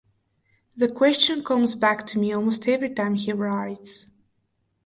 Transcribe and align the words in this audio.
The 0.75 0.87
question 0.89 1.43
comes 1.43 1.75
back 1.75 2.07
to 2.07 2.17
me 2.17 2.33
almost 2.33 2.67
every 2.67 2.91
time 2.91 3.13
he 3.13 3.33
writes. 3.33 4.07